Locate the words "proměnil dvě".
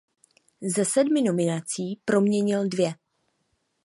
2.05-2.93